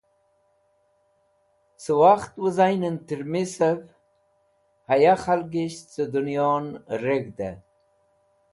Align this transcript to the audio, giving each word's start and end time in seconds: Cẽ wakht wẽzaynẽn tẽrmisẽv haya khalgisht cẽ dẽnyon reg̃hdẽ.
Cẽ 1.83 1.97
wakht 1.99 2.33
wẽzaynẽn 2.41 2.95
tẽrmisẽv 3.07 3.79
haya 4.87 5.13
khalgisht 5.23 5.85
cẽ 5.93 6.05
dẽnyon 6.13 6.65
reg̃hdẽ. 7.03 7.55